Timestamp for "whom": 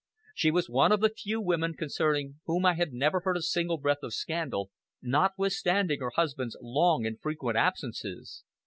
2.45-2.65